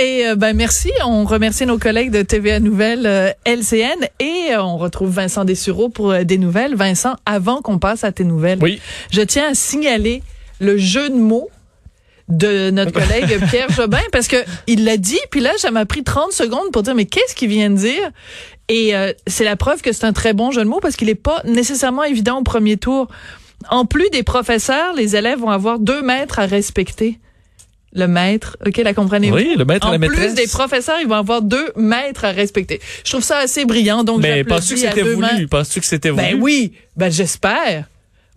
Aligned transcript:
Et 0.00 0.26
euh, 0.26 0.34
ben 0.34 0.56
merci, 0.56 0.90
on 1.04 1.26
remercie 1.26 1.66
nos 1.66 1.76
collègues 1.76 2.10
de 2.10 2.22
TVA 2.22 2.58
Nouvelles 2.58 3.04
euh, 3.04 3.32
LCN 3.44 4.08
et 4.18 4.54
euh, 4.54 4.62
on 4.62 4.78
retrouve 4.78 5.10
Vincent 5.10 5.44
Dessureau 5.44 5.90
pour 5.90 6.14
des 6.24 6.38
nouvelles. 6.38 6.74
Vincent, 6.74 7.16
avant 7.26 7.60
qu'on 7.60 7.78
passe 7.78 8.02
à 8.02 8.10
tes 8.10 8.24
nouvelles, 8.24 8.60
oui. 8.62 8.80
je 9.10 9.20
tiens 9.20 9.50
à 9.50 9.54
signaler 9.54 10.22
le 10.58 10.78
jeu 10.78 11.10
de 11.10 11.16
mots 11.16 11.50
de 12.28 12.70
notre 12.70 12.92
collègue 12.98 13.46
Pierre 13.50 13.68
Jobin 13.72 14.00
parce 14.10 14.26
que 14.26 14.38
il 14.66 14.86
l'a 14.86 14.96
dit 14.96 15.20
puis 15.30 15.40
là 15.40 15.50
ça 15.58 15.70
m'a 15.70 15.84
pris 15.84 16.02
30 16.02 16.32
secondes 16.32 16.72
pour 16.72 16.82
dire 16.82 16.94
mais 16.94 17.04
qu'est-ce 17.04 17.34
qu'il 17.34 17.50
vient 17.50 17.68
de 17.68 17.76
dire? 17.76 18.10
Et 18.70 18.94
c'est 19.26 19.44
la 19.44 19.56
preuve 19.56 19.82
que 19.82 19.92
c'est 19.92 20.06
un 20.06 20.14
très 20.14 20.32
bon 20.32 20.50
jeu 20.50 20.64
de 20.64 20.68
mots 20.68 20.80
parce 20.80 20.96
qu'il 20.96 21.10
est 21.10 21.14
pas 21.14 21.42
nécessairement 21.44 22.04
évident 22.04 22.38
au 22.38 22.42
premier 22.42 22.78
tour. 22.78 23.08
En 23.68 23.84
plus 23.84 24.08
des 24.08 24.22
professeurs, 24.22 24.94
les 24.94 25.14
élèves 25.14 25.40
vont 25.40 25.50
avoir 25.50 25.78
deux 25.78 26.00
maîtres 26.00 26.38
à 26.38 26.46
respecter 26.46 27.18
le 27.92 28.06
maître. 28.06 28.56
OK, 28.66 28.76
la 28.78 28.94
comprenez-vous? 28.94 29.34
Oui, 29.34 29.54
le 29.56 29.64
maître 29.64 29.86
en 29.86 29.90
et 29.90 29.92
la 29.92 29.98
maîtresse. 29.98 30.34
plus 30.34 30.34
des 30.34 30.48
professeurs, 30.48 30.98
ils 31.00 31.08
vont 31.08 31.16
avoir 31.16 31.42
deux 31.42 31.72
maîtres 31.76 32.24
à 32.24 32.30
respecter. 32.30 32.80
Je 33.04 33.10
trouve 33.10 33.24
ça 33.24 33.38
assez 33.38 33.64
brillant. 33.64 34.04
Donc, 34.04 34.20
Mais 34.20 34.44
penses-tu 34.44 34.74
que 34.74 34.80
c'était 34.80 35.02
voulu? 35.02 35.48
Penses-tu 35.48 35.80
que 35.80 35.86
c'était 35.86 36.10
voulu? 36.10 36.22
Ben 36.22 36.38
oui. 36.40 36.72
Ben 36.96 37.10
j'espère. 37.10 37.86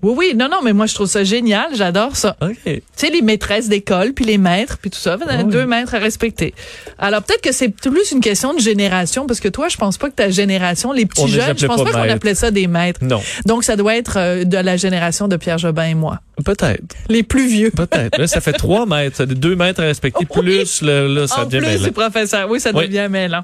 Oui, 0.03 0.13
oui, 0.17 0.33
non, 0.35 0.49
non, 0.49 0.57
mais 0.63 0.73
moi 0.73 0.85
je 0.85 0.93
trouve 0.93 1.07
ça 1.07 1.23
génial, 1.23 1.67
j'adore 1.73 2.15
ça. 2.15 2.35
OK. 2.41 2.55
Tu 2.65 2.81
sais, 2.95 3.09
les 3.09 3.21
maîtresses 3.21 3.69
d'école, 3.69 4.13
puis 4.13 4.25
les 4.25 4.37
maîtres, 4.37 4.77
puis 4.77 4.89
tout 4.91 4.99
ça, 4.99 5.17
Oui. 5.17 5.43
deux 5.45 5.65
maîtres 5.65 5.95
à 5.95 5.99
respecter. 5.99 6.53
Alors 6.99 7.23
peut-être 7.23 7.41
que 7.41 7.51
c'est 7.53 7.69
plus 7.69 8.11
une 8.11 8.19
question 8.19 8.53
de 8.53 8.59
génération, 8.59 9.25
parce 9.25 9.39
que 9.39 9.47
toi, 9.47 9.69
je 9.69 9.77
pense 9.77 9.97
pas 9.97 10.09
que 10.09 10.15
ta 10.15 10.29
génération, 10.29 10.91
les 10.91 11.05
petits 11.05 11.21
On 11.23 11.27
jeunes, 11.27 11.57
je 11.57 11.65
pense 11.65 11.77
pas 11.77 11.85
pas, 11.85 11.91
qu'on 11.91 12.01
maîtres. 12.03 12.15
appelait 12.15 12.35
ça 12.35 12.51
des 12.51 12.67
maîtres. 12.67 12.99
Non. 13.03 13.21
Donc 13.45 13.63
ça 13.63 13.75
doit 13.75 13.95
être 13.95 14.17
euh, 14.17 14.43
de 14.43 14.57
la 14.57 14.75
génération 14.77 15.27
de 15.27 15.37
Pierre 15.37 15.57
Jobin 15.57 15.85
et 15.85 15.95
moi. 15.95 16.19
Peut-être. 16.43 16.95
Les 17.09 17.23
plus 17.23 17.47
vieux. 17.47 17.71
Peut-être. 17.71 18.17
Là, 18.17 18.27
ça 18.27 18.41
fait 18.41 18.53
trois 18.53 18.85
mètres. 18.85 19.15
Ça, 19.17 19.25
Deux 19.25 19.55
mètres 19.55 19.81
à 19.81 19.85
respecter, 19.85 20.25
Oui. 20.35 20.41
plus 20.43 20.81
le, 20.81 21.07
là, 21.07 21.27
ça 21.27 21.41
en 21.41 21.45
devient 21.45 21.59
plus, 21.59 21.67
mêlant. 21.67 21.85
les 21.85 21.91
professeurs, 21.91 22.49
oui, 22.49 22.59
ça 22.59 22.71
Oui. 22.73 22.87
devient 22.87 23.07
mêlant. 23.09 23.43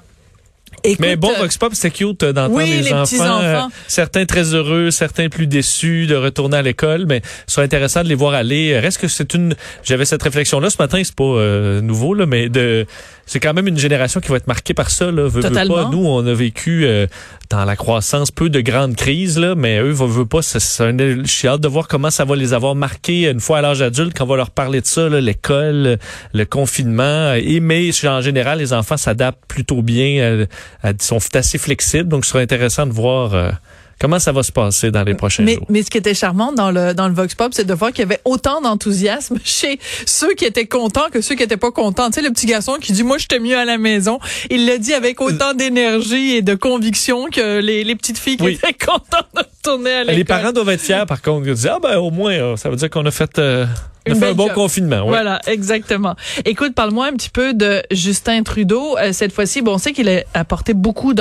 Écoute, 0.83 0.99
Mais 0.99 1.15
bon, 1.15 1.29
euh, 1.29 1.39
Vox 1.39 1.57
Pop, 1.57 1.73
c'était 1.73 1.91
cute 1.91 2.23
euh, 2.23 2.33
d'entendre 2.33 2.55
Oui, 2.55 2.69
les, 2.69 2.81
les 2.83 2.93
enfants, 2.93 3.39
euh, 3.41 3.61
certains 3.87 4.25
très 4.25 4.53
heureux, 4.53 4.91
certains 4.91 5.29
plus 5.29 5.47
déçus 5.47 6.05
de 6.07 6.15
retourner 6.15 6.57
à 6.57 6.61
l'école, 6.61 7.05
mais 7.07 7.21
ce 7.47 7.55
serait 7.55 7.65
intéressant 7.65 8.03
de 8.03 8.09
les 8.09 8.15
voir 8.15 8.33
aller. 8.33 8.77
Reste 8.79 8.99
que 8.99 9.07
c'est 9.07 9.33
une, 9.33 9.55
j'avais 9.83 10.05
cette 10.05 10.23
réflexion-là 10.23 10.69
ce 10.69 10.77
matin, 10.79 11.01
c'est 11.03 11.15
pas 11.15 11.23
euh, 11.23 11.81
nouveau 11.81 12.13
là, 12.13 12.25
mais 12.25 12.49
de, 12.49 12.85
c'est 13.31 13.39
quand 13.39 13.53
même 13.53 13.67
une 13.67 13.77
génération 13.77 14.19
qui 14.21 14.29
va 14.29 14.37
être 14.37 14.47
marquée 14.47 14.73
par 14.73 14.89
ça. 14.89 15.05
Là, 15.05 15.11
Veux, 15.23 15.27
veux 15.27 15.41
Totalement. 15.41 15.83
pas. 15.83 15.89
Nous, 15.91 16.03
on 16.03 16.25
a 16.25 16.33
vécu 16.33 16.85
euh, 16.85 17.05
dans 17.51 17.63
la 17.63 17.75
croissance 17.75 18.31
peu 18.31 18.49
de 18.49 18.59
grandes 18.59 18.95
crises 18.95 19.37
là, 19.37 19.53
mais 19.55 19.79
eux, 19.79 19.91
veut, 19.91 20.07
veut 20.07 20.25
pas. 20.25 20.39
un- 20.39 21.23
J'ai 21.23 21.47
hâte 21.47 21.61
de 21.61 21.67
voir 21.67 21.87
comment 21.87 22.09
ça 22.09 22.25
va 22.25 22.35
les 22.35 22.53
avoir 22.53 22.73
marqués 22.73 23.29
une 23.29 23.39
fois 23.39 23.59
à 23.59 23.61
l'âge 23.61 23.81
adulte 23.83 24.13
quand 24.17 24.23
on 24.23 24.27
va 24.27 24.35
leur 24.37 24.49
parler 24.49 24.81
de 24.81 24.85
ça, 24.87 25.07
là, 25.09 25.21
l'école, 25.21 25.97
le 26.33 26.45
confinement. 26.45 27.33
Et 27.35 27.59
mais 27.59 27.91
en 28.07 28.21
général, 28.21 28.57
les 28.59 28.73
enfants 28.73 28.97
s'adaptent 28.97 29.45
plutôt 29.47 29.81
bien, 29.83 30.19
euh, 30.21 30.45
à- 30.83 30.93
sont 30.99 31.19
assez 31.35 31.57
flexibles. 31.59 32.09
Donc, 32.09 32.25
ce 32.25 32.31
serait 32.31 32.43
intéressant 32.43 32.87
de 32.87 32.93
voir 32.93 33.35
euh, 33.35 33.51
comment 33.99 34.19
ça 34.19 34.31
va 34.31 34.43
se 34.43 34.51
passer 34.51 34.91
dans 34.91 35.03
les 35.03 35.13
prochains 35.13 35.43
mais, 35.43 35.55
jours? 35.55 35.65
mais 35.69 35.83
ce 35.83 35.89
qui 35.89 35.97
était 35.97 36.13
charmant 36.13 36.51
dans 36.53 36.71
le 36.71 36.93
dans 36.93 37.07
le 37.07 37.13
Vox 37.13 37.35
Pop, 37.35 37.53
c'est 37.53 37.65
de 37.65 37.73
voir 37.73 37.91
qu'il 37.91 37.99
y 37.99 38.03
avait 38.05 38.21
autant 38.25 38.61
d'enthousiasme 38.61 39.37
chez 39.43 39.79
ceux 40.05 40.33
qui 40.33 40.45
étaient 40.45 40.65
contents 40.67 41.09
que 41.11 41.21
ceux 41.21 41.35
qui 41.35 41.43
étaient 41.43 41.57
pas 41.57 41.71
contents. 41.71 42.09
Tu 42.09 42.15
sais, 42.15 42.21
le 42.21 42.31
petit 42.31 42.45
garçon 42.45 42.77
qui 42.81 42.91
dit 42.93 43.03
moi 43.03 43.17
j'étais 43.17 43.39
mieux 43.39 43.57
à 43.57 43.65
la 43.65 43.77
maison, 43.77 44.19
il 44.49 44.65
le 44.67 44.77
dit 44.79 44.93
avec 44.93 45.21
autant 45.21 45.53
d'énergie 45.53 46.35
et 46.35 46.41
de 46.41 46.55
conviction 46.55 47.25
que 47.29 47.59
les, 47.59 47.83
les 47.83 47.95
petites 47.95 48.17
filles 48.17 48.37
qui 48.37 48.43
Oui. 48.43 48.53
étaient 48.63 48.73
contentes 48.85 49.27
de 49.35 49.39
retourner 49.41 49.91
à 49.91 49.99
l'école. 50.03 50.15
Les 50.15 50.23
parents 50.23 50.51
doivent 50.51 50.69
être 50.69 50.81
fiers, 50.81 51.03
par 51.07 51.21
contre. 51.21 51.47
Ils 51.47 51.53
disent, 51.53 51.67
ah 51.67 51.79
ben 51.81 51.97
au 51.97 52.11
moins, 52.11 52.31
euh, 52.33 52.55
ça 52.57 52.69
veut 52.69 52.75
dire 52.75 52.89
qu'on 52.89 53.05
a 53.05 53.11
fait, 53.11 53.37
euh, 53.39 53.65
on 54.07 54.11
a 54.11 54.15
Une 54.15 54.19
fait 54.19 54.29
un 54.29 54.33
bon 54.33 54.47
job. 54.47 54.55
confinement. 54.55 55.01
ouais. 55.01 55.07
Voilà, 55.09 55.39
exactement. 55.47 56.15
Écoute, 56.45 56.73
parle-moi 56.73 57.07
un 57.07 57.13
petit 57.13 57.29
peu 57.29 57.53
de 57.53 57.81
Justin 57.91 58.43
Trudeau. 58.43 58.97
Euh, 58.97 59.11
cette 59.13 59.31
fois-ci, 59.33 59.61
bon, 59.61 59.73
on 59.73 59.77
sait 59.77 59.91
qu'il 59.91 60.09
a 60.09 60.21
apporté 60.33 60.73
beaucoup 60.73 61.13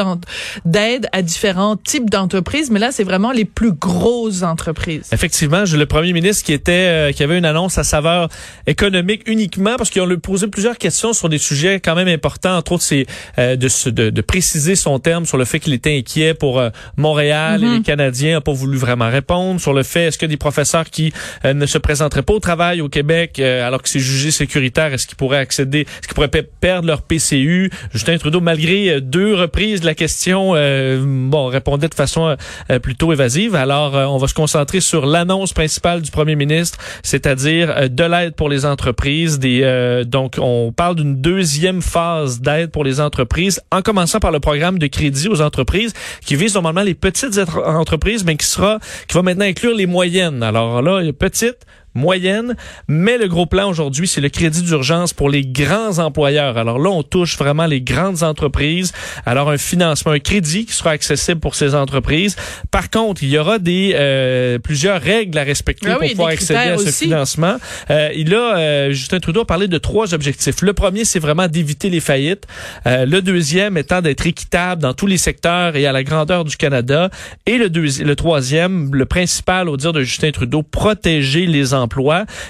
d'aide 0.64 1.08
à 1.12 1.22
différents 1.22 1.76
types 1.76 2.08
d'entreprises, 2.10 2.70
mais 2.70 2.78
là, 2.80 2.90
c'est 2.92 3.04
vraiment 3.04 3.32
les 3.32 3.44
plus 3.44 3.72
grosses 3.72 4.42
entreprises. 4.42 5.08
Effectivement, 5.12 5.64
le 5.66 5.86
premier 5.86 6.12
ministre 6.12 6.44
qui 6.44 6.52
était 6.52 6.72
euh, 6.72 7.12
qui 7.12 7.22
avait 7.22 7.38
une 7.38 7.44
annonce 7.44 7.78
à 7.78 7.84
saveur 7.84 8.28
économique 8.66 9.22
uniquement 9.26 9.76
parce 9.76 9.90
qu'ils 9.90 10.02
ont 10.02 10.06
lui 10.06 10.18
posé 10.18 10.46
plusieurs 10.48 10.78
questions 10.78 11.12
sur 11.12 11.28
des 11.28 11.38
sujets 11.38 11.80
quand 11.80 11.94
même 11.94 12.08
importants. 12.08 12.56
Entre 12.56 12.72
autres, 12.72 12.82
c'est 12.84 13.06
euh, 13.38 13.56
de, 13.56 13.68
de, 13.90 14.10
de 14.10 14.20
préciser 14.20 14.76
son 14.76 14.98
terme 14.98 15.26
sur 15.26 15.36
le 15.38 15.44
fait 15.44 15.58
qu'il 15.60 15.72
était 15.74 15.96
inquiet 15.96 16.34
pour 16.34 16.58
euh, 16.58 16.70
Montréal 16.96 17.62
et 17.62 17.66
Mhm. 17.68 17.74
les 17.76 17.82
Canadiens 17.82 18.34
n'ont 18.36 18.40
pas 18.40 18.52
voulu 18.52 18.76
vraiment 18.78 19.08
répondre 19.10 19.60
sur 19.60 19.72
le 19.72 19.82
fait 19.82 20.04
est-ce 20.06 20.18
que 20.18 20.26
des 20.26 20.36
professeurs 20.36 20.84
qui 20.88 21.12
euh, 21.44 21.54
ne 21.54 21.66
se 21.66 21.78
présenteraient 21.78 22.22
pas 22.22 22.34
au 22.34 22.40
travail? 22.40 22.67
Au 22.80 22.88
Québec 22.88 23.38
euh, 23.38 23.66
alors 23.66 23.82
que 23.82 23.88
c'est 23.88 23.98
jugé 24.00 24.30
sécuritaire, 24.30 24.92
est-ce 24.92 25.06
qu'ils 25.06 25.16
pourraient 25.16 25.38
accéder, 25.38 25.80
est-ce 25.80 26.06
qu'ils 26.08 26.14
pourraient 26.14 26.28
pe- 26.28 26.46
perdre 26.60 26.86
leur 26.86 27.02
PCU 27.02 27.70
Justin 27.92 28.18
Trudeau, 28.18 28.40
malgré 28.40 28.90
euh, 28.90 29.00
deux 29.00 29.34
reprises 29.34 29.80
de 29.80 29.86
la 29.86 29.94
question, 29.94 30.52
euh, 30.54 31.02
bon 31.04 31.46
répondait 31.46 31.88
de 31.88 31.94
façon 31.94 32.36
plutôt 32.82 33.12
évasive. 33.12 33.54
Alors, 33.54 33.94
on 33.94 34.18
va 34.18 34.26
se 34.28 34.34
concentrer 34.34 34.80
sur 34.80 35.06
l'annonce 35.06 35.52
principale 35.52 36.02
du 36.02 36.10
premier 36.10 36.36
ministre, 36.36 36.78
c'est-à-dire 37.02 37.88
de 37.90 38.04
l'aide 38.04 38.34
pour 38.34 38.48
les 38.48 38.66
entreprises. 38.66 39.38
Des, 39.38 40.02
donc, 40.06 40.34
on 40.38 40.72
parle 40.72 40.96
d'une 40.96 41.16
deuxième 41.20 41.82
phase 41.82 42.40
d'aide 42.40 42.70
pour 42.70 42.84
les 42.84 43.00
entreprises, 43.00 43.60
en 43.72 43.82
commençant 43.82 44.20
par 44.20 44.30
le 44.32 44.40
programme 44.40 44.78
de 44.78 44.86
crédit 44.86 45.28
aux 45.28 45.40
entreprises 45.40 45.92
qui 46.24 46.36
vise 46.36 46.54
normalement 46.54 46.82
les 46.82 46.94
petites 46.94 47.38
entre- 47.38 47.64
entreprises, 47.66 48.24
mais 48.24 48.36
qui 48.36 48.46
sera, 48.46 48.78
qui 49.08 49.14
va 49.14 49.22
maintenant 49.22 49.46
inclure 49.46 49.74
les 49.74 49.86
moyennes. 49.86 50.42
Alors 50.42 50.82
là, 50.82 51.00
petites, 51.18 51.58
moyenne, 51.98 52.56
mais 52.88 53.18
le 53.18 53.28
gros 53.28 53.44
plan 53.46 53.68
aujourd'hui, 53.68 54.08
c'est 54.08 54.20
le 54.22 54.30
crédit 54.30 54.62
d'urgence 54.62 55.12
pour 55.12 55.28
les 55.28 55.42
grands 55.44 55.98
employeurs. 55.98 56.56
Alors 56.56 56.78
là, 56.78 56.88
on 56.90 57.02
touche 57.02 57.36
vraiment 57.36 57.66
les 57.66 57.82
grandes 57.82 58.22
entreprises. 58.22 58.92
Alors 59.26 59.50
un 59.50 59.58
financement, 59.58 60.12
un 60.12 60.18
crédit 60.20 60.64
qui 60.64 60.72
sera 60.72 60.90
accessible 60.90 61.40
pour 61.40 61.54
ces 61.54 61.74
entreprises. 61.74 62.36
Par 62.70 62.88
contre, 62.88 63.22
il 63.22 63.28
y 63.30 63.38
aura 63.38 63.58
des 63.58 63.92
euh, 63.94 64.58
plusieurs 64.58 65.00
règles 65.02 65.36
à 65.36 65.42
respecter 65.42 65.88
Ah 65.90 65.96
pour 65.98 66.08
pouvoir 66.08 66.28
accéder 66.28 66.58
à 66.60 66.78
ce 66.78 66.88
aussi. 66.88 67.04
financement. 67.04 67.56
Euh, 67.90 68.08
il 68.14 68.34
a 68.34 68.56
euh, 68.56 68.90
Justin 68.92 69.20
Trudeau 69.20 69.40
a 69.42 69.46
parlé 69.46 69.68
de 69.68 69.78
trois 69.78 70.14
objectifs. 70.14 70.62
Le 70.62 70.72
premier, 70.72 71.04
c'est 71.04 71.18
vraiment 71.18 71.48
d'éviter 71.48 71.90
les 71.90 72.00
faillites. 72.00 72.44
Euh, 72.86 73.04
le 73.06 73.20
deuxième 73.20 73.76
étant 73.76 74.00
d'être 74.00 74.26
équitable 74.26 74.82
dans 74.82 74.94
tous 74.94 75.06
les 75.06 75.18
secteurs 75.18 75.76
et 75.76 75.86
à 75.86 75.92
la 75.92 76.04
grandeur 76.04 76.44
du 76.44 76.56
Canada. 76.56 77.10
Et 77.46 77.58
le, 77.58 77.68
deuxi- 77.68 78.04
le 78.04 78.14
troisième, 78.16 78.94
le 78.94 79.04
principal 79.06 79.68
au 79.68 79.76
dire 79.76 79.92
de 79.92 80.02
Justin 80.02 80.30
Trudeau, 80.30 80.62
protéger 80.62 81.46
les 81.46 81.74
emplois. 81.74 81.87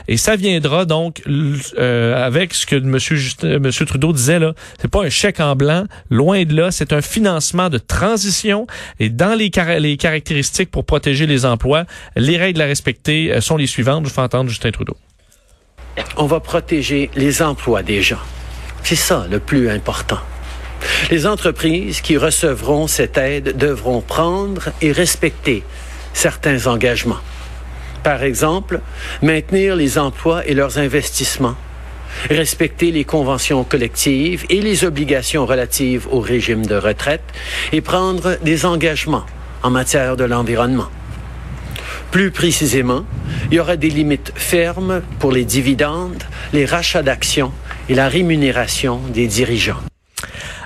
Et 0.09 0.17
ça 0.17 0.37
viendra 0.37 0.85
donc 0.85 1.23
euh, 1.27 2.27
avec 2.27 2.55
ce 2.55 2.67
que 2.67 2.77
M. 2.77 2.99
Justin, 2.99 3.59
Monsieur 3.59 3.87
Trudeau 3.87 4.13
disait 4.13 4.39
là. 4.39 4.53
C'est 4.81 4.91
pas 4.91 5.03
un 5.05 5.11
chèque 5.11 5.41
en 5.41 5.57
blanc, 5.57 5.85
loin 6.11 6.45
de 6.45 6.55
là. 6.55 6.71
C'est 6.71 6.93
un 6.93 7.03
financement 7.03 7.69
de 7.69 7.79
transition. 7.79 8.67
Et 9.01 9.09
dans 9.09 9.35
les, 9.37 9.51
les 9.79 9.97
caractéristiques 9.97 10.71
pour 10.71 10.85
protéger 10.85 11.27
les 11.27 11.45
emplois, 11.45 11.85
les 12.17 12.37
règles 12.37 12.63
à 12.63 12.67
respecter 12.67 13.33
euh, 13.33 13.41
sont 13.41 13.57
les 13.57 13.67
suivantes. 13.67 14.07
Je 14.07 14.11
fais 14.11 14.21
entendre 14.21 14.49
Justin 14.51 14.71
Trudeau. 14.71 14.97
on 16.17 16.27
va 16.27 16.41
protéger 16.41 17.11
les 17.15 17.43
emplois 17.43 17.83
des 17.83 18.03
gens. 18.03 18.21
C'est 18.83 18.97
ça 18.97 19.27
le 19.31 19.41
plus 19.41 19.69
important. 19.69 20.19
Les 21.11 21.27
entreprises 21.27 22.01
qui 22.01 22.17
recevront 22.17 22.87
cette 22.87 23.19
aide 23.19 23.57
devront 23.57 24.01
prendre 24.01 24.71
et 24.81 24.93
respecter 24.93 25.63
certains 26.13 26.67
engagements. 26.67 27.19
Par 28.03 28.23
exemple, 28.23 28.81
maintenir 29.23 29.77
les 29.77 29.99
emplois 29.99 30.47
et 30.47 30.55
leurs 30.55 30.79
investissements, 30.79 31.57
respecter 32.31 32.91
les 32.91 33.05
conventions 33.05 33.65
collectives 33.65 34.45
et 34.51 34.61
les 34.61 34.85
obligations 34.85 35.47
relatives 35.47 36.07
au 36.11 36.21
régime 36.21 36.67
de 36.67 36.75
retraite 36.75 37.25
et 37.73 37.81
prendre 37.81 38.39
des 38.43 38.65
engagements 38.65 39.27
en 39.63 39.71
matière 39.71 40.17
de 40.17 40.25
l'environnement. 40.25 40.89
Plus 42.11 42.31
précisément, 42.31 43.05
il 43.51 43.57
y 43.57 43.61
aura 43.61 43.77
des 43.77 43.91
limites 43.91 44.33
fermes 44.35 45.03
pour 45.19 45.33
les 45.33 45.45
dividendes, 45.45 46.23
les 46.53 46.65
rachats 46.65 47.03
d'actions 47.03 47.53
et 47.89 47.95
la 47.95 48.09
rémunération 48.09 49.01
des 49.13 49.27
dirigeants. 49.27 49.83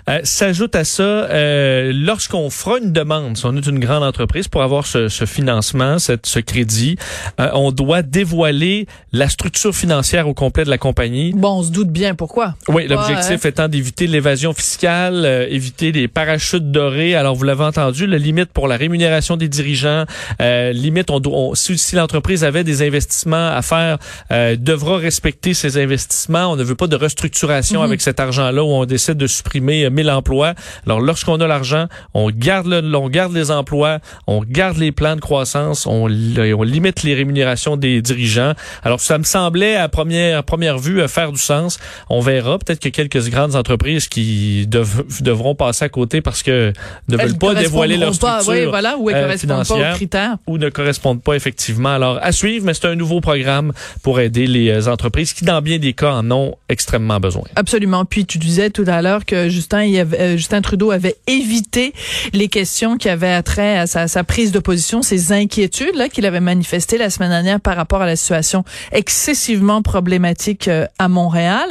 Euh, 0.08 0.20
S'ajoute 0.25 0.75
à 0.75 0.84
ça, 0.84 1.02
euh, 1.02 1.93
lorsqu'on 1.94 2.50
fera 2.50 2.78
une 2.78 2.93
demande, 2.93 3.37
si 3.37 3.46
on 3.46 3.56
est 3.56 3.66
une 3.66 3.78
grande 3.78 4.02
entreprise 4.02 4.49
pour 4.49 4.62
avoir 4.62 4.87
ce, 4.87 5.08
ce 5.08 5.26
financement, 5.26 5.99
cette, 5.99 6.26
ce 6.26 6.40
crédit, 6.40 6.96
euh, 7.40 7.50
on 7.54 7.70
doit 7.70 8.02
dévoiler 8.02 8.87
la 9.12 9.28
structure 9.28 9.75
financière 9.75 10.26
au 10.26 10.34
complet 10.34 10.64
de 10.64 10.70
la 10.70 10.78
compagnie. 10.78 11.32
Bon, 11.34 11.58
on 11.58 11.62
se 11.62 11.70
doute 11.70 11.88
bien 11.90 12.14
pourquoi? 12.16 12.54
Oui, 12.69 12.88
l'objectif 12.88 13.44
étant 13.44 13.69
d'éviter 13.69 14.06
l'évasion 14.08 14.52
fiscale, 14.52 15.22
euh, 15.25 15.46
éviter 15.49 15.93
les 15.93 16.08
parachutes 16.08 16.70
dorés. 16.72 17.14
Alors, 17.14 17.37
vous 17.37 17.44
l'avez 17.44 17.64
entendu, 17.64 18.06
la 18.06 18.19
limite 18.19 18.50
pour 18.52 18.66
la 18.69 18.76
rémunération 18.76 19.37
des 19.37 19.48
dirigeants, 19.48 20.05
euh, 20.40 20.72
limite, 20.72 21.10
on, 21.10 21.20
on- 21.26 21.55
si, 21.55 21.78
si 21.78 21.94
l'entreprise 21.94 22.43
avait 22.44 22.64
des 22.64 22.82
investissements 22.87 23.48
à 23.55 23.62
faire, 23.62 23.98
euh, 24.32 24.56
devra 24.58 24.96
respecter 24.96 25.55
ces 25.55 25.78
investissements. 25.81 26.50
On 26.52 26.56
ne 26.56 26.64
veut 26.64 26.75
pas 26.75 26.87
de 26.88 26.96
restructuration 26.96 27.81
Mhm. 27.81 27.87
avec 27.87 28.00
cet 28.00 28.19
argent-là 28.19 28.64
où 28.64 28.69
on 28.69 28.84
décide 28.84 29.16
de 29.16 29.26
supprimer 29.26 29.90
1000 29.92 30.10
emplois. 30.10 30.54
Alors, 30.86 31.00
lorsqu'on 31.00 31.40
a 31.40 31.46
l'argent, 31.46 31.86
on 32.14 32.30
garde 32.30 32.66
le, 32.66 32.80
on 32.96 33.08
garde 33.08 33.32
les 33.32 33.50
emplois, 33.50 33.98
on 34.26 34.42
garde 34.42 34.76
les 34.78 34.92
plans 34.92 35.16
de 35.16 35.20
croissance, 35.20 35.86
on, 35.86 36.06
li- 36.06 36.52
on 36.54 36.62
limite 36.62 37.02
les 37.02 37.14
rémunérations 37.14 37.76
des 37.76 38.02
dirigeants. 38.02 38.54
Alors, 38.82 39.00
ça 39.00 39.18
me 39.18 39.24
semblait 39.24 39.76
à 39.76 39.88
première, 39.88 40.38
à 40.38 40.42
première 40.42 40.78
vue 40.78 41.00
euh, 41.00 41.08
faire 41.08 41.32
du 41.32 41.38
sens. 41.38 41.78
On 42.10 42.20
verra. 42.20 42.58
Peut-être 42.58 42.80
que 42.80 42.88
quelques 42.88 43.28
grandes 43.30 43.54
entreprises 43.54 44.08
qui 44.08 44.66
dev- 44.66 45.02
devront 45.20 45.54
passer 45.54 45.84
à 45.84 45.88
côté 45.88 46.20
parce 46.20 46.42
que 46.42 46.72
ne 47.08 47.16
veulent 47.16 47.38
pas 47.38 47.54
dévoiler 47.54 47.96
leur 47.96 48.10
pas, 48.18 48.40
structure 48.40 48.52
oui, 48.64 48.66
voilà, 48.68 48.96
ou 48.98 49.10
euh, 49.10 49.36
pas 49.46 49.62
aux 49.62 49.94
critères. 49.94 50.36
ou 50.46 50.58
ne 50.58 50.68
correspondent 50.70 51.22
pas 51.22 51.34
effectivement. 51.34 51.90
Alors, 51.94 52.18
à 52.22 52.32
suivre, 52.32 52.64
mais 52.66 52.74
c'est 52.74 52.86
un 52.86 52.94
nouveau 52.94 53.20
programme 53.20 53.72
pour 54.02 54.20
aider 54.20 54.46
les 54.46 54.68
euh, 54.70 54.90
entreprises 54.90 55.32
qui, 55.32 55.44
dans 55.44 55.60
bien 55.62 55.78
des 55.78 55.92
cas, 55.92 56.12
en 56.12 56.30
ont 56.30 56.54
extrêmement 56.68 57.20
besoin. 57.20 57.44
Absolument. 57.56 58.04
Puis 58.04 58.26
tu 58.26 58.38
disais 58.38 58.70
tout 58.70 58.84
à 58.86 59.02
l'heure 59.02 59.24
que 59.24 59.48
Justin, 59.48 59.81
il 59.82 59.99
avait- 59.99 60.19
euh, 60.20 60.37
Justin 60.37 60.61
Trudeau 60.62 60.90
avait 60.90 61.17
évité 61.26 61.93
les 62.32 62.49
questions 62.49 62.96
qui 62.96 63.08
avaient 63.08 63.32
attrait 63.32 63.79
à 63.79 63.87
sa, 63.87 64.08
sa 64.08 64.25
prise 64.25 64.52
de 64.52 64.58
position, 64.58 65.02
ces 65.02 65.32
inquiétudes 65.32 65.94
là 65.96 66.08
qu'il 66.08 66.26
avait 66.26 66.40
manifestées 66.40 66.99
la 66.99 67.11
semaine 67.11 67.31
dernière 67.31 67.61
par 67.61 67.76
rapport 67.76 68.02
à 68.02 68.06
la 68.06 68.17
situation 68.17 68.64
excessivement 68.93 69.82
problématique 69.82 70.69
euh, 70.69 70.87
à 70.99 71.08
Montréal. 71.08 71.69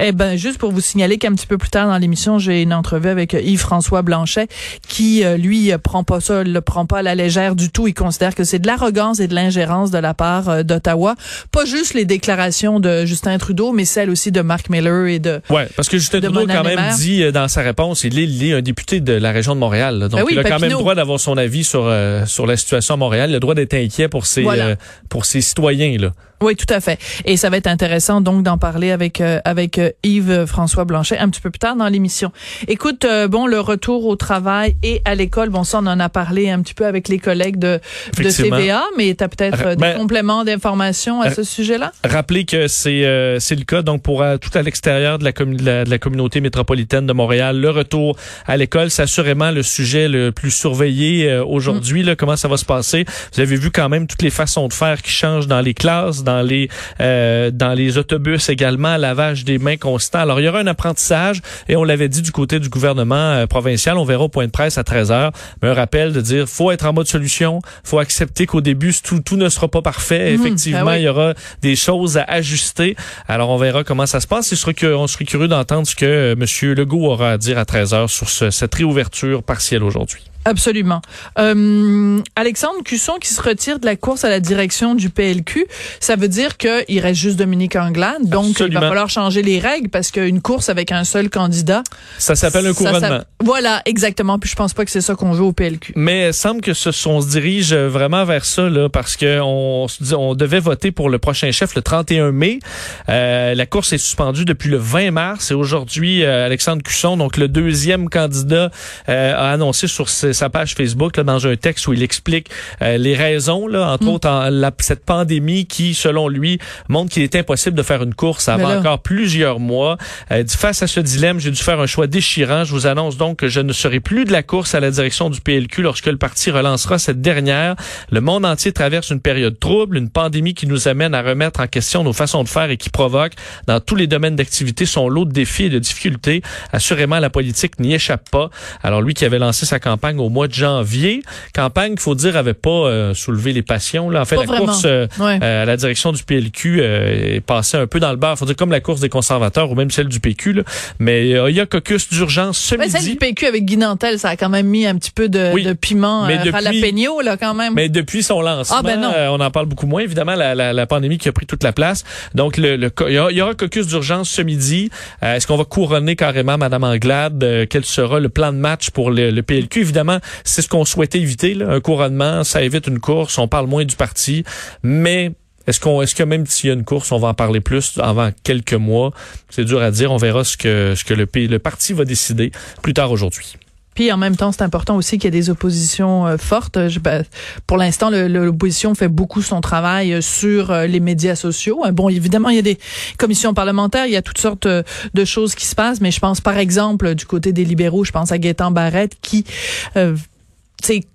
Eh 0.00 0.12
ben, 0.12 0.36
juste 0.36 0.58
pour 0.58 0.72
vous 0.72 0.80
signaler 0.80 1.18
qu'un 1.18 1.32
petit 1.34 1.46
peu 1.46 1.58
plus 1.58 1.70
tard 1.70 1.86
dans 1.86 1.98
l'émission, 1.98 2.38
j'ai 2.38 2.62
une 2.62 2.72
entrevue 2.72 3.08
avec 3.08 3.34
euh, 3.34 3.40
Yves-François 3.40 4.02
Blanchet 4.02 4.48
qui, 4.88 5.22
lui, 5.38 5.72
prend 5.82 6.04
pas 6.04 6.20
ça, 6.20 6.42
le 6.44 6.60
prend 6.60 6.86
pas 6.86 6.98
à 6.98 7.02
la 7.02 7.14
légère 7.14 7.54
du 7.54 7.70
tout. 7.70 7.86
Il 7.86 7.94
considère 7.94 8.34
que 8.34 8.44
c'est 8.44 8.58
de 8.58 8.66
l'arrogance 8.66 9.20
et 9.20 9.28
de 9.28 9.34
l'ingérence 9.34 9.90
de 9.90 9.98
la 9.98 10.14
part 10.14 10.64
d'Ottawa. 10.64 11.14
Pas 11.50 11.64
juste 11.64 11.94
les 11.94 12.04
déclarations 12.04 12.80
de 12.80 13.04
Justin 13.04 13.36
Trudeau, 13.38 13.72
mais 13.72 13.84
celles 13.84 14.10
aussi 14.10 14.32
de 14.32 14.40
Mark 14.40 14.70
Miller 14.70 15.06
et 15.06 15.18
de 15.18 15.40
Ouais, 15.50 15.68
parce 15.76 15.88
que 15.88 15.98
Justin 15.98 16.20
De 16.20 16.28
Trudeau 16.28 16.50
a 16.50 16.54
quand 16.54 16.64
même 16.64 16.94
dit 16.96 17.22
euh, 17.22 17.32
dans 17.48 17.54
sa 17.54 17.62
réponse, 17.62 18.04
il 18.04 18.18
est, 18.18 18.24
il 18.24 18.44
est 18.46 18.52
un 18.52 18.60
député 18.60 19.00
de 19.00 19.14
la 19.14 19.32
région 19.32 19.54
de 19.54 19.60
Montréal. 19.60 19.98
là. 19.98 20.08
donc 20.08 20.20
Ben 20.20 20.26
oui, 20.26 20.32
il 20.34 20.38
a 20.38 20.44
quand 20.44 20.58
même 20.60 20.70
le 20.70 20.76
droit 20.76 20.94
d'avoir 20.94 21.18
son 21.18 21.38
avis 21.38 21.64
sur 21.64 21.84
euh, 21.86 22.26
sur 22.26 22.46
la 22.46 22.58
situation 22.58 22.92
à 22.94 22.96
Montréal. 22.98 23.30
Il 23.30 23.32
a 23.32 23.36
le 23.36 23.40
droit 23.40 23.54
d'être 23.54 23.72
inquiet 23.74 24.08
pour 24.08 24.26
ses 24.26 24.42
Voilà. 24.42 24.64
euh, 24.66 24.76
pour 25.08 25.24
ses 25.24 25.40
citoyens 25.40 25.96
là. 25.98 26.10
Oui, 26.40 26.54
tout 26.54 26.72
à 26.72 26.78
fait. 26.80 27.00
Et 27.24 27.36
ça 27.36 27.50
va 27.50 27.56
être 27.56 27.66
intéressant 27.66 28.20
donc 28.20 28.44
d'en 28.44 28.58
parler 28.58 28.92
avec 28.92 29.20
euh, 29.20 29.40
avec 29.44 29.80
Yves 30.04 30.44
François 30.46 30.84
Blanchet 30.84 31.18
un 31.18 31.28
petit 31.30 31.40
peu 31.40 31.50
plus 31.50 31.58
tard 31.58 31.74
dans 31.74 31.88
l'émission. 31.88 32.30
Écoute, 32.68 33.04
euh, 33.04 33.26
bon, 33.26 33.46
le 33.48 33.58
retour 33.58 34.06
au 34.06 34.14
travail 34.14 34.76
et 34.84 35.00
à 35.04 35.16
l'école, 35.16 35.48
bon 35.48 35.64
ça 35.64 35.78
on 35.82 35.86
en 35.86 35.98
a 35.98 36.08
parlé 36.08 36.48
un 36.50 36.60
petit 36.62 36.74
peu 36.74 36.86
avec 36.86 37.08
les 37.08 37.18
collègues 37.18 37.58
de 37.58 37.80
de. 38.18 38.30
TVA, 38.30 38.84
mais 38.96 39.14
tu 39.16 39.24
as 39.24 39.28
peut-être 39.28 39.62
euh, 39.66 39.74
des 39.74 39.80
Ben, 39.80 39.96
compléments 39.96 40.44
d'informations 40.44 41.20
à 41.22 41.30
ce 41.32 41.42
sujet-là? 41.42 41.90
Rappelez 42.04 42.44
que 42.44 42.68
c'est 42.68 43.36
c'est 43.40 43.56
le 43.56 43.64
cas 43.64 43.82
donc 43.82 44.02
pour 44.02 44.22
tout 44.40 44.56
à 44.56 44.62
l'extérieur 44.62 45.18
de 45.18 45.24
la, 45.24 45.32
commu- 45.32 45.56
de 45.56 45.64
la 45.64 45.84
de 45.84 45.90
la 45.90 45.98
communauté 45.98 46.40
métropolitaine 46.40 47.06
de 47.06 47.12
Montréal, 47.12 47.28
le 47.52 47.70
retour 47.70 48.16
à 48.46 48.56
l'école, 48.56 48.90
c'est 48.90 49.02
assurément 49.02 49.50
le 49.50 49.62
sujet 49.62 50.08
le 50.08 50.32
plus 50.32 50.50
surveillé 50.50 51.30
euh, 51.30 51.44
aujourd'hui. 51.44 52.02
Là, 52.02 52.16
comment 52.16 52.36
ça 52.36 52.48
va 52.48 52.56
se 52.56 52.64
passer? 52.64 53.04
Vous 53.34 53.40
avez 53.40 53.56
vu 53.56 53.70
quand 53.70 53.88
même 53.88 54.06
toutes 54.06 54.22
les 54.22 54.30
façons 54.30 54.68
de 54.68 54.72
faire 54.72 55.02
qui 55.02 55.10
changent 55.10 55.46
dans 55.46 55.60
les 55.60 55.74
classes, 55.74 56.22
dans 56.24 56.42
les 56.42 56.68
euh, 57.00 57.50
dans 57.50 57.74
les 57.74 57.98
autobus 57.98 58.48
également, 58.48 58.96
lavage 58.96 59.44
des 59.44 59.58
mains 59.58 59.76
constant. 59.76 60.20
Alors 60.20 60.40
il 60.40 60.44
y 60.44 60.48
aura 60.48 60.60
un 60.60 60.66
apprentissage 60.66 61.40
et 61.68 61.76
on 61.76 61.84
l'avait 61.84 62.08
dit 62.08 62.22
du 62.22 62.32
côté 62.32 62.58
du 62.60 62.68
gouvernement 62.68 63.14
euh, 63.32 63.46
provincial, 63.46 63.96
on 63.98 64.04
verra 64.04 64.24
au 64.24 64.28
point 64.28 64.46
de 64.46 64.50
presse 64.50 64.78
à 64.78 64.84
13 64.84 65.10
heures, 65.12 65.32
mais 65.62 65.68
un 65.68 65.74
rappel 65.74 66.12
de 66.12 66.20
dire 66.20 66.48
faut 66.48 66.70
être 66.70 66.86
en 66.86 66.92
mode 66.92 67.06
solution, 67.08 67.60
faut 67.84 67.98
accepter 67.98 68.46
qu'au 68.46 68.60
début 68.60 68.92
tout 69.04 69.20
tout 69.20 69.36
ne 69.36 69.48
sera 69.48 69.68
pas 69.68 69.82
parfait. 69.82 70.32
Mhm, 70.32 70.40
Effectivement, 70.40 70.84
ben 70.84 70.92
oui. 70.92 71.00
il 71.00 71.04
y 71.04 71.08
aura 71.08 71.34
des 71.62 71.76
choses 71.76 72.16
à 72.16 72.22
ajuster. 72.24 72.96
Alors, 73.28 73.50
on 73.50 73.56
verra 73.58 73.84
comment 73.84 74.06
ça 74.06 74.20
se 74.20 74.26
passe. 74.26 74.50
Il 74.52 74.56
serait 74.56 74.74
que- 74.74 74.86
on 74.94 75.06
serait 75.06 75.24
curieux 75.24 75.48
d'entendre 75.48 75.86
ce 75.86 75.94
que 75.94 76.04
euh, 76.06 76.32
M. 76.32 76.74
Legault 76.74 77.04
aura 77.04 77.27
à 77.28 77.38
dire 77.38 77.58
à 77.58 77.64
13 77.64 77.94
heures 77.94 78.10
sur 78.10 78.28
ce- 78.28 78.50
cette 78.50 78.74
réouverture 78.74 79.42
partielle 79.42 79.82
aujourd'hui. 79.82 80.22
Absolument. 80.44 81.02
Euh, 81.38 82.20
Alexandre 82.36 82.82
Cusson 82.84 83.14
qui 83.20 83.28
se 83.28 83.42
retire 83.42 83.78
de 83.78 83.86
la 83.86 83.96
course 83.96 84.24
à 84.24 84.30
la 84.30 84.40
direction 84.40 84.94
du 84.94 85.10
PLQ, 85.10 85.66
ça 86.00 86.16
veut 86.16 86.28
dire 86.28 86.56
qu'il 86.56 87.00
reste 87.00 87.20
juste 87.20 87.36
Dominique 87.36 87.76
Anglade. 87.76 88.24
Donc, 88.24 88.60
il 88.60 88.72
va 88.72 88.80
falloir 88.80 89.10
changer 89.10 89.42
les 89.42 89.58
règles 89.58 89.88
parce 89.88 90.10
qu'une 90.10 90.40
course 90.40 90.68
avec 90.68 90.92
un 90.92 91.04
seul 91.04 91.28
candidat, 91.28 91.82
Ça 92.18 92.34
s'appelle 92.34 92.66
un 92.66 92.72
couronnement. 92.72 93.20
voilà, 93.42 93.82
exactement. 93.84 94.38
Puis 94.38 94.50
je 94.50 94.56
pense 94.56 94.72
pas 94.72 94.84
que 94.84 94.90
c'est 94.90 95.00
ça 95.00 95.14
qu'on 95.14 95.32
veut 95.32 95.44
au 95.44 95.52
PLQ. 95.52 95.92
Mais 95.96 96.28
il 96.28 96.34
semble 96.34 96.60
que 96.60 96.72
ce, 96.72 96.90
on 97.08 97.20
se 97.20 97.28
dirige 97.28 97.74
vraiment 97.74 98.24
vers 98.24 98.44
ça 98.44 98.68
là, 98.68 98.88
parce 98.88 99.16
que 99.16 99.40
on, 99.40 99.86
devait 100.34 100.60
voter 100.60 100.92
pour 100.92 101.10
le 101.10 101.18
prochain 101.18 101.50
chef 101.50 101.74
le 101.74 101.82
31 101.82 102.32
mai. 102.32 102.60
Euh, 103.08 103.54
la 103.54 103.66
course 103.66 103.92
est 103.92 103.98
suspendue 103.98 104.44
depuis 104.44 104.70
le 104.70 104.76
20 104.76 105.10
mars 105.10 105.50
et 105.50 105.54
aujourd'hui 105.54 106.22
euh, 106.22 106.46
Alexandre 106.46 106.82
Cusson, 106.82 107.16
donc 107.16 107.36
le 107.36 107.48
deuxième 107.48 108.08
candidat, 108.08 108.70
a 109.06 109.50
annoncé 109.50 109.86
sur 109.86 110.08
sa 110.08 110.27
sa 110.32 110.50
page 110.50 110.74
Facebook 110.74 111.16
là, 111.16 111.22
dans 111.24 111.46
un 111.46 111.56
texte 111.56 111.86
où 111.88 111.92
il 111.92 112.02
explique 112.02 112.48
euh, 112.82 112.96
les 112.98 113.14
raisons, 113.16 113.66
là, 113.66 113.90
entre 113.92 114.04
Mm. 114.04 114.08
autres 114.08 114.28
en, 114.28 114.48
la- 114.50 114.72
cette 114.80 115.04
pandémie 115.04 115.66
qui, 115.66 115.94
selon 115.94 116.28
lui, 116.28 116.58
montre 116.88 117.10
qu'il 117.12 117.22
est 117.22 117.34
impossible 117.36 117.76
de 117.76 117.82
faire 117.82 118.02
une 118.02 118.14
course 118.14 118.48
avant 118.48 118.76
encore 118.78 119.00
plusieurs 119.00 119.60
mois. 119.60 119.96
Euh, 120.30 120.44
face 120.48 120.82
à 120.82 120.86
ce 120.86 121.00
dilemme, 121.00 121.40
j'ai 121.40 121.50
dû 121.50 121.62
faire 121.62 121.80
un 121.80 121.86
choix 121.86 122.06
déchirant. 122.06 122.64
Je 122.64 122.72
vous 122.72 122.86
annonce 122.86 123.16
donc 123.16 123.38
que 123.38 123.48
je 123.48 123.60
ne 123.60 123.72
serai 123.72 124.00
plus 124.00 124.24
de 124.24 124.32
la 124.32 124.42
course 124.42 124.74
à 124.74 124.80
la 124.80 124.90
direction 124.90 125.30
du 125.30 125.40
PLQ 125.40 125.82
lorsque 125.82 126.06
le 126.06 126.16
parti 126.16 126.50
relancera 126.50 126.98
cette 126.98 127.20
dernière. 127.20 127.74
Le 128.10 128.20
monde 128.20 128.44
entier 128.44 128.72
traverse 128.72 129.10
une 129.10 129.20
période 129.20 129.58
trouble, 129.58 129.96
une 129.96 130.10
pandémie 130.10 130.54
qui 130.54 130.66
nous 130.66 130.88
amène 130.88 131.14
à 131.14 131.22
remettre 131.22 131.60
en 131.60 131.66
question 131.66 132.04
nos 132.04 132.12
façons 132.12 132.42
de 132.44 132.48
faire 132.48 132.70
et 132.70 132.76
qui 132.76 132.90
provoque, 132.90 133.32
dans 133.66 133.80
tous 133.80 133.96
les 133.96 134.06
domaines 134.06 134.36
d'activité, 134.36 134.86
son 134.86 135.08
lot 135.08 135.24
de 135.24 135.32
défis 135.32 135.64
et 135.64 135.68
de 135.70 135.78
difficultés. 135.78 136.42
Assurément, 136.72 137.18
la 137.18 137.30
politique 137.30 137.78
n'y 137.80 137.94
échappe 137.94 138.28
pas. 138.30 138.50
Alors 138.82 139.02
lui 139.02 139.14
qui 139.14 139.24
avait 139.24 139.38
lancé 139.38 139.66
sa 139.66 139.78
campagne 139.80 140.17
au 140.20 140.28
mois 140.28 140.48
de 140.48 140.54
janvier, 140.54 141.22
campagne, 141.54 141.92
il 141.94 142.00
faut 142.00 142.14
dire, 142.14 142.36
avait 142.36 142.54
pas 142.54 142.70
euh, 142.70 143.14
soulevé 143.14 143.52
les 143.52 143.62
passions. 143.62 144.10
Là. 144.10 144.22
En 144.22 144.24
fait, 144.24 144.36
Pas 144.36 144.42
la 144.42 144.46
vraiment. 144.46 144.66
course 144.66 144.82
euh, 144.84 145.06
Ouais. 145.18 145.38
euh, 145.42 145.62
à 145.62 145.64
la 145.66 145.76
direction 145.76 146.12
du 146.12 146.22
PLQ 146.22 146.78
euh, 146.80 147.36
est 147.36 147.40
passée 147.40 147.76
un 147.76 147.86
peu 147.86 148.00
dans 148.00 148.10
le 148.10 148.16
beurre. 148.16 148.38
Faut 148.38 148.44
dire 148.46 148.56
comme 148.56 148.70
la 148.70 148.80
course 148.80 149.00
des 149.00 149.08
conservateurs 149.08 149.70
ou 149.70 149.74
même 149.74 149.90
celle 149.90 150.08
du 150.08 150.20
PQ. 150.20 150.52
Là. 150.52 150.62
Mais 150.98 151.34
euh, 151.34 151.50
il 151.50 151.56
y 151.56 151.60
a 151.60 151.66
caucus 151.66 152.08
d'urgence 152.08 152.58
ce 152.58 152.74
Ouais, 152.76 152.88
celle 152.88 153.00
midi. 153.02 153.12
du 153.12 153.18
PQ 153.18 153.46
avec 153.46 153.64
Guy 153.64 153.76
Nantel, 153.76 154.18
ça 154.18 154.30
a 154.30 154.36
quand 154.36 154.48
même 154.48 154.66
mis 154.66 154.86
un 154.86 154.96
petit 154.96 155.10
peu 155.10 155.28
de, 155.28 155.50
Oui. 155.52 155.64
de 155.64 155.72
piment 155.72 156.26
Mais 156.26 156.38
depuis- 156.38 156.52
jalapeno, 156.52 157.20
là, 157.20 157.36
quand 157.36 157.54
même. 157.54 157.74
Mais 157.74 157.88
depuis 157.88 158.22
son 158.22 158.40
lancement, 158.40 158.76
Ah, 158.80 158.82
ben 158.82 159.00
non. 159.00 159.12
on 159.30 159.40
en 159.40 159.50
parle 159.50 159.66
beaucoup 159.66 159.86
moins. 159.86 160.02
Évidemment, 160.02 160.34
la, 160.34 160.54
la, 160.54 160.72
la 160.72 160.86
pandémie 160.86 161.18
qui 161.18 161.28
a 161.28 161.32
pris 161.32 161.46
toute 161.46 161.62
la 161.64 161.72
place. 161.72 162.04
Donc, 162.34 162.56
le, 162.56 162.76
le 162.76 162.90
il 163.08 163.12
y, 163.14 163.40
aura- 163.42 163.54
caucus 163.54 163.86
d'urgence 163.86 164.30
ce 164.30 164.42
midi. 164.42 164.90
Est-ce 165.22 165.46
qu'on 165.46 165.56
va 165.56 165.64
couronner 165.64 166.16
carrément 166.16 166.56
Madame 166.58 166.84
Anglade? 166.84 167.66
Quel 167.68 167.84
sera 167.84 168.20
le 168.20 168.28
plan 168.28 168.52
de 168.52 168.58
match 168.58 168.90
pour 168.90 169.10
le, 169.10 169.30
le 169.30 169.42
PLQ? 169.42 169.80
Évidemment, 169.80 170.07
c'est 170.44 170.62
ce 170.62 170.68
qu'on 170.68 170.84
souhaitait 170.84 171.20
éviter. 171.20 171.56
Un 171.62 171.80
couronnement, 171.80 172.44
ça 172.44 172.62
évite 172.62 172.86
une 172.86 173.00
course. 173.00 173.38
On 173.38 173.48
parle 173.48 173.66
moins 173.66 173.84
du 173.84 173.96
parti. 173.96 174.44
Mais 174.82 175.32
est-ce 175.66 175.80
qu'on, 175.80 176.00
est-ce 176.02 176.14
que 176.14 176.22
même 176.22 176.46
s'il 176.46 176.68
y 176.68 176.70
a 176.70 176.74
une 176.74 176.84
course, 176.84 177.12
on 177.12 177.18
va 177.18 177.28
en 177.28 177.34
parler 177.34 177.60
plus 177.60 177.98
avant 177.98 178.30
quelques 178.42 178.74
mois? 178.74 179.12
C'est 179.50 179.64
dur 179.64 179.82
à 179.82 179.90
dire. 179.90 180.12
On 180.12 180.16
verra 180.16 180.44
ce 180.44 180.56
que, 180.56 180.94
ce 180.96 181.04
que 181.04 181.14
le 181.14 181.58
parti 181.58 181.92
va 181.92 182.04
décider 182.04 182.52
plus 182.82 182.94
tard 182.94 183.10
aujourd'hui. 183.10 183.56
Puis 183.98 184.12
en 184.12 184.16
même 184.16 184.36
temps, 184.36 184.52
c'est 184.52 184.62
important 184.62 184.94
aussi 184.94 185.18
qu'il 185.18 185.24
y 185.24 185.26
ait 185.36 185.40
des 185.40 185.50
oppositions 185.50 186.24
euh, 186.24 186.36
fortes. 186.36 186.86
Je- 186.86 187.00
ben, 187.00 187.24
pour 187.66 187.76
l'instant, 187.78 188.10
l'opposition 188.10 188.94
fait 188.94 189.08
beaucoup 189.08 189.42
son 189.42 189.60
travail 189.60 190.12
euh, 190.12 190.20
sur 190.20 190.70
euh, 190.70 190.86
les 190.86 191.00
médias 191.00 191.34
sociaux. 191.34 191.82
Euh, 191.84 191.90
Bon, 191.90 192.08
évidemment, 192.08 192.48
il 192.50 192.54
y 192.54 192.60
a 192.60 192.62
des 192.62 192.78
commissions 193.18 193.54
parlementaires, 193.54 194.06
il 194.06 194.12
y 194.12 194.16
a 194.16 194.22
toutes 194.22 194.38
sortes 194.38 194.68
de 194.68 195.24
choses 195.24 195.56
qui 195.56 195.66
se 195.66 195.74
passent, 195.74 196.00
mais 196.00 196.12
je 196.12 196.20
pense 196.20 196.40
par 196.40 196.58
exemple 196.58 197.16
du 197.16 197.26
côté 197.26 197.52
des 197.52 197.64
libéraux, 197.64 198.04
je 198.04 198.12
pense 198.12 198.30
à 198.30 198.38
Gaétan 198.38 198.70
Barrette 198.70 199.16
qui 199.20 199.44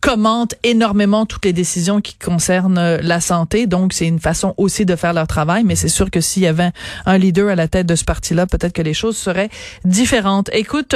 commente 0.01 0.55
énormément 0.63 1.25
toutes 1.25 1.45
les 1.45 1.53
décisions 1.53 2.01
qui 2.01 2.15
concernent 2.15 2.97
la 2.97 3.21
santé. 3.21 3.65
Donc, 3.65 3.93
c'est 3.93 4.05
une 4.07 4.19
façon 4.19 4.53
aussi 4.57 4.85
de 4.85 4.95
faire 4.97 5.13
leur 5.13 5.25
travail. 5.25 5.63
Mais 5.63 5.75
c'est 5.77 5.87
sûr 5.87 6.11
que 6.11 6.19
s'il 6.19 6.43
y 6.43 6.47
avait 6.47 6.71
un 7.05 7.17
leader 7.17 7.49
à 7.49 7.55
la 7.55 7.69
tête 7.69 7.87
de 7.87 7.95
ce 7.95 8.03
parti-là, 8.03 8.45
peut-être 8.45 8.73
que 8.73 8.81
les 8.81 8.93
choses 8.93 9.15
seraient 9.15 9.49
différentes. 9.85 10.49
Écoute, 10.51 10.93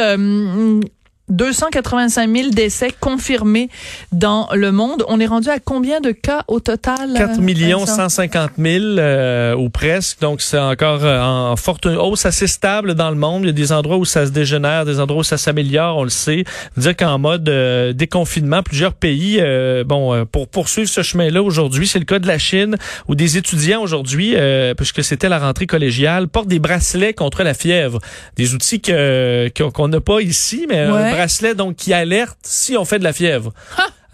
285 1.30 2.34
000 2.34 2.50
décès 2.52 2.90
confirmés 3.00 3.70
dans 4.14 4.48
le 4.54 4.72
monde. 4.72 5.04
On 5.10 5.20
est 5.20 5.26
rendu 5.26 5.50
à 5.50 5.60
combien 5.60 6.00
de 6.00 6.12
cas 6.12 6.44
au 6.48 6.62
total? 6.62 7.14
4 7.16 7.42
millions 7.42 7.86
150 7.86 8.52
000 8.58 8.84
euh, 8.84 9.54
ou 9.56 9.70
presque. 9.70 10.22
Donc, 10.22 10.42
c'est 10.42 10.58
encore 10.58 11.04
euh, 11.04 11.22
en 11.22 11.56
forte 11.58 11.86
hausse 11.86 12.26
assez 12.26 12.48
stable 12.48 12.94
dans 12.94 13.10
le 13.10 13.18
monde. 13.18 13.44
Il 13.44 13.48
y 13.48 13.50
a 13.50 13.54
des 13.54 13.74
endroits 13.74 13.98
où 13.98 14.06
ça 14.06 14.26
se 14.26 14.32
dégénère, 14.32 14.86
des 14.86 15.02
endroits 15.02 15.20
où 15.20 15.24
ça 15.24 15.38
s'améliore, 15.38 15.98
on 15.98 16.04
le 16.04 16.10
sait. 16.10 16.46
Dire 16.78 16.96
qu'en 16.96 17.20
mode 17.20 17.50
euh, 17.50 17.92
déconfinement, 17.92 18.64
plusieurs 18.64 18.94
pays, 18.94 19.42
bon, 19.86 20.26
pour 20.32 20.48
poursuivre 20.48 20.90
ce 20.90 21.02
chemin-là 21.02 21.42
aujourd'hui, 21.44 21.88
c'est 21.88 22.00
le 22.00 22.06
cas 22.06 22.20
de 22.20 22.28
la 22.28 22.38
Chine 22.38 22.78
où 23.08 23.16
des 23.16 23.38
étudiants 23.38 23.82
aujourd'hui, 23.82 24.36
puisque 24.78 25.04
c'était 25.04 25.30
la 25.30 25.40
rentrée 25.40 25.68
collégiale, 25.68 26.28
portent 26.28 26.48
des 26.48 26.60
bracelets 26.60 27.14
contre 27.14 27.44
la 27.44 27.54
fièvre. 27.54 28.00
Des 28.36 28.54
outils 28.54 28.82
que 28.82 29.50
qu'on 29.50 29.88
n'a 29.88 30.00
pas 30.00 30.22
ici, 30.22 30.66
mais 30.70 30.86
bracelet 31.18 31.56
donc 31.56 31.76
qui 31.76 31.94
alerte 31.94 32.38
si 32.44 32.78
on 32.78 32.86
fait 32.86 33.00
de 33.00 33.04
la 33.04 33.14
fièvre. 33.14 33.52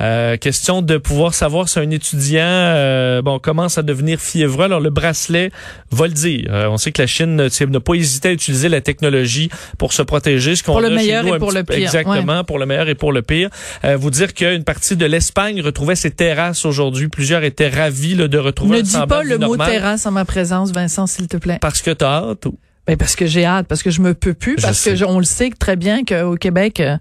Euh, 0.01 0.37
question 0.37 0.81
de 0.81 0.97
pouvoir 0.97 1.33
savoir 1.33 1.69
si 1.69 1.79
un 1.79 1.89
étudiant 1.89 2.41
euh, 2.43 3.21
bon 3.21 3.39
commence 3.39 3.77
à 3.77 3.83
devenir 3.83 4.19
fiévreux. 4.19 4.65
Alors 4.65 4.79
le 4.79 4.89
bracelet 4.89 5.51
va 5.91 6.07
le 6.07 6.13
dire. 6.13 6.47
Euh, 6.49 6.67
on 6.67 6.77
sait 6.77 6.91
que 6.91 7.01
la 7.01 7.07
Chine 7.07 7.35
n'a 7.35 7.79
pas 7.79 7.93
hésité 7.93 8.29
à 8.29 8.31
utiliser 8.31 8.69
la 8.69 8.81
technologie 8.81 9.49
pour 9.77 9.93
se 9.93 10.01
protéger. 10.01 10.55
Ce 10.55 10.63
pour 10.63 10.81
le 10.81 10.89
meilleur 10.89 11.25
et 11.27 11.37
pour 11.37 11.51
le 11.51 11.63
pire. 11.63 11.77
Exactement, 11.77 12.43
pour 12.43 12.57
le 12.57 12.65
meilleur 12.65 12.89
et 12.89 12.95
pour 12.95 13.13
le 13.13 13.21
pire. 13.21 13.49
vous 13.83 14.09
dire 14.09 14.33
qu'une 14.33 14.63
partie 14.63 14.95
de 14.95 15.05
l'Espagne 15.05 15.61
retrouvait 15.61 15.95
ses 15.95 16.11
terrasses 16.11 16.65
aujourd'hui. 16.65 17.07
Plusieurs 17.07 17.43
étaient 17.43 17.69
ravis 17.69 18.15
de 18.15 18.37
retrouver. 18.37 18.77
Ne 18.77 18.81
dis 18.81 18.97
pas 19.07 19.23
le 19.23 19.37
mot 19.37 19.57
terrasse 19.57 20.05
en 20.05 20.11
ma 20.11 20.25
présence, 20.25 20.71
Vincent, 20.71 21.07
s'il 21.07 21.27
te 21.27 21.37
plaît. 21.37 21.59
Parce 21.61 21.81
que 21.81 21.91
t'as 21.91 22.29
hâte. 22.29 22.47
Ben 22.85 22.97
parce 22.97 23.15
que 23.15 23.25
j'ai 23.25 23.45
hâte, 23.45 23.65
parce 23.67 23.81
que 23.81 23.91
je 23.91 24.01
me 24.01 24.13
peux 24.13 24.33
plus, 24.33 24.57
parce 24.57 24.83
que 24.83 25.05
on 25.05 25.17
le 25.17 25.23
sait 25.23 25.51
très 25.57 25.77
bien 25.77 26.03
qu'au 26.03 26.35
Québec, 26.35 26.81
euh, 26.81 26.97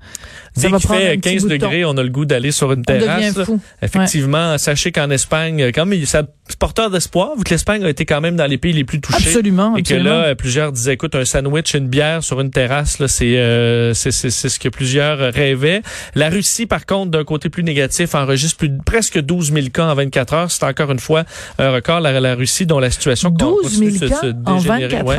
ça 0.55 0.69
va 0.69 0.79
prendre 0.79 1.01
fait 1.01 1.19
15 1.19 1.47
degrés, 1.47 1.85
on 1.85 1.97
a 1.97 2.05
le 2.05 2.09
goût 2.09 2.25
d'aller 2.25 2.53
sur 2.53 2.71
une 2.71 2.85
terrasse. 2.85 3.37
On 3.37 3.45
fou. 3.45 3.61
Effectivement, 3.83 4.57
sachez 4.59 4.93
qu'en 4.93 5.11
Espagne, 5.11 5.73
quand 5.75 5.85
même, 5.85 6.01
c'est 6.07 6.25
porteur 6.61 6.89
d'espoir, 6.89 7.35
vu 7.37 7.43
que 7.43 7.51
l'Espagne 7.51 7.85
a 7.85 7.91
été 7.91 8.05
quand 8.05 8.21
même 8.21 8.37
dans 8.37 8.47
les 8.47 8.59
pays 8.59 8.73
les 8.73 8.85
plus 8.85 9.01
touchés. 9.01 9.27
Absolument. 9.27 9.75
Et 9.77 9.83
que 9.83 9.95
là, 9.95 10.37
plusieurs 10.37 10.71
disaient, 10.71 10.95
écoute, 10.95 11.17
un 11.17 11.25
sandwich, 11.25 11.75
une 11.75 11.89
bière 11.89 12.23
sur 12.23 12.41
une 12.41 12.51
terrasse, 12.51 13.01
là, 13.01 13.09
c'est 13.09 13.37
euh, 13.39 13.93
c'est 13.93 14.12
ce 14.12 14.59
que 14.61 14.69
plusieurs 14.69 15.33
rêvaient. 15.33 15.83
La 16.15 16.29
Russie, 16.29 16.67
par 16.67 16.87
contre, 16.87 17.11
d'un 17.11 17.25
côté 17.25 17.49
plus 17.49 17.65
négatif, 17.65 18.15
enregistre 18.15 18.57
plus 18.57 18.71
presque 18.87 19.19
12 19.19 19.53
000 19.53 19.67
cas 19.73 19.87
en 19.87 19.95
24 19.95 20.35
heures. 20.35 20.51
C'est 20.53 20.65
encore 20.65 20.93
une 20.93 21.01
fois 21.01 21.25
un 21.59 21.73
record. 21.73 22.01
La, 22.01 22.21
la 22.21 22.37
Russie, 22.37 22.67
dont 22.67 22.79
la 22.79 22.91
situation 22.91 23.31
12 23.31 23.99
000 23.99 24.09
cas 24.09 24.21
en 24.47 24.59
24 24.59 25.11
heures? 25.11 25.19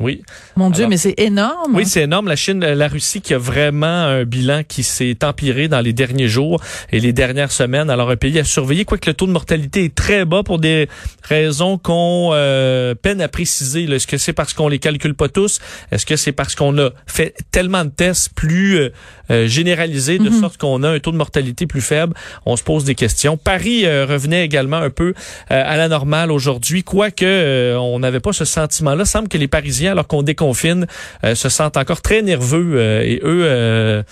Oui. 0.00 0.22
Mon 0.56 0.70
Dieu, 0.70 0.86
mais 0.86 0.96
c'est 0.96 1.18
énorme. 1.18 1.74
Oui, 1.74 1.84
c'est 1.84 2.02
énorme. 2.02 2.28
La 2.28 2.36
Chine, 2.36 2.60
la 2.60 2.88
Russie 2.88 3.20
qui 3.20 3.34
a 3.34 3.38
vraiment 3.38 3.86
un 3.86 4.24
bilan 4.24 4.62
qui 4.66 4.82
s'est 4.82 5.16
empiré 5.24 5.66
dans 5.68 5.80
les 5.80 5.92
derniers 5.92 6.28
jours 6.28 6.60
et 6.92 7.00
les 7.00 7.12
dernières 7.12 7.50
semaines. 7.50 7.90
Alors, 7.90 8.10
un 8.10 8.16
pays 8.16 8.38
à 8.38 8.44
surveiller, 8.44 8.84
quoique 8.84 9.08
le 9.08 9.14
taux 9.14 9.26
de 9.26 9.32
mortalité 9.32 9.84
est 9.84 9.94
très 9.94 10.24
bas 10.24 10.42
pour 10.42 10.58
des 10.58 10.88
raisons 11.22 11.78
qu'on 11.78 12.30
euh, 12.32 12.94
peine 12.94 13.20
à 13.20 13.28
préciser. 13.28 13.84
Est-ce 13.84 14.06
que 14.06 14.18
c'est 14.18 14.32
parce 14.32 14.54
qu'on 14.54 14.68
les 14.68 14.78
calcule 14.78 15.14
pas 15.14 15.28
tous? 15.28 15.58
Est-ce 15.90 16.06
que 16.06 16.16
c'est 16.16 16.32
parce 16.32 16.54
qu'on 16.54 16.78
a 16.78 16.90
fait 17.06 17.34
tellement 17.50 17.84
de 17.84 17.90
tests 17.90 18.32
plus 18.34 18.78
euh, 18.78 18.92
euh, 19.30 19.48
généralisés 19.48 20.18
de 20.18 20.30
mhm. 20.30 20.40
sorte 20.40 20.58
qu'on 20.58 20.82
a 20.82 20.90
un 20.90 20.98
taux 21.00 21.12
de 21.12 21.16
mortalité 21.16 21.66
plus 21.66 21.80
faible? 21.80 22.14
On 22.46 22.56
se 22.56 22.62
pose 22.62 22.84
des 22.84 22.94
questions. 22.94 23.36
Paris 23.36 23.86
revenait 23.86 24.44
également 24.44 24.76
un 24.76 24.90
peu 24.90 25.14
à 25.48 25.76
la 25.76 25.88
normale 25.88 26.30
aujourd'hui, 26.30 26.82
quoique 26.82 27.74
on 27.76 27.98
n'avait 27.98 28.20
pas 28.20 28.32
ce 28.32 28.44
sentiment-là. 28.44 29.04
semble 29.04 29.28
que 29.28 29.38
les 29.38 29.48
Parisiens 29.48 29.87
alors 29.88 30.06
qu'on 30.06 30.22
déconfine, 30.22 30.86
euh, 31.24 31.34
se 31.34 31.48
sentent 31.48 31.76
encore 31.76 32.02
très 32.02 32.22
nerveux 32.22 32.72
euh, 32.74 33.02
et 33.02 33.20
eux 33.22 33.42
euh, 33.44 34.02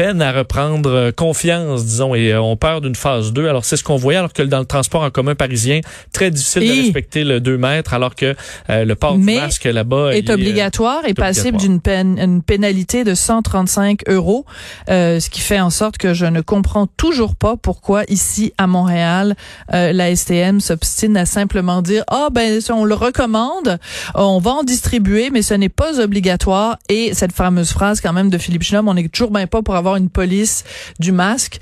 peine 0.00 0.22
à 0.22 0.32
reprendre 0.32 0.90
euh, 0.90 1.12
confiance, 1.12 1.84
disons, 1.84 2.14
et 2.14 2.32
euh, 2.32 2.40
on 2.40 2.56
peur 2.56 2.80
d'une 2.80 2.94
phase 2.94 3.34
2. 3.34 3.46
Alors, 3.46 3.66
c'est 3.66 3.76
ce 3.76 3.84
qu'on 3.84 3.96
voyait, 3.96 4.18
alors 4.18 4.32
que 4.32 4.42
dans 4.42 4.60
le 4.60 4.64
transport 4.64 5.02
en 5.02 5.10
commun 5.10 5.34
parisien, 5.34 5.80
très 6.10 6.30
difficile 6.30 6.66
de 6.66 6.82
respecter 6.84 7.22
le 7.22 7.38
2 7.38 7.58
mètres, 7.58 7.92
alors 7.92 8.14
que 8.14 8.34
euh, 8.70 8.86
le 8.86 8.94
port 8.94 9.18
du 9.18 9.24
masque 9.24 9.64
là-bas 9.64 10.14
est, 10.14 10.30
obligatoire 10.30 11.02
et 11.06 11.12
passible 11.12 11.58
d'une 11.58 11.82
peine, 11.82 12.18
une 12.18 12.40
pénalité 12.40 13.04
de 13.04 13.14
135 13.14 14.08
euros, 14.08 14.46
ce 14.88 15.28
qui 15.28 15.42
fait 15.42 15.60
en 15.60 15.68
sorte 15.68 15.98
que 15.98 16.14
je 16.14 16.24
ne 16.24 16.40
comprends 16.40 16.86
toujours 16.86 17.36
pas 17.36 17.58
pourquoi 17.58 18.04
ici 18.08 18.54
à 18.56 18.66
Montréal, 18.66 19.36
la 19.68 20.16
STM 20.16 20.60
s'obstine 20.60 21.18
à 21.18 21.26
simplement 21.26 21.82
dire, 21.82 22.04
ah 22.08 22.28
oh, 22.28 22.30
ben, 22.32 22.58
on 22.70 22.86
le 22.86 22.94
recommande, 22.94 23.78
on 24.14 24.38
va 24.38 24.52
en 24.52 24.62
distribuer, 24.62 25.28
mais 25.30 25.42
ce 25.42 25.52
n'est 25.52 25.68
pas 25.68 26.00
obligatoire. 26.00 26.78
Et 26.88 27.12
cette 27.12 27.32
fameuse 27.32 27.70
phrase 27.72 28.00
quand 28.00 28.14
même 28.14 28.30
de 28.30 28.38
Philippe 28.38 28.62
Schnob, 28.62 28.88
on 28.88 28.94
n'est 28.94 29.08
toujours 29.08 29.30
bien 29.30 29.46
pas 29.46 29.60
pour 29.60 29.74
avoir 29.74 29.89
une 29.96 30.10
police 30.10 30.64
du 30.98 31.12
masque 31.12 31.60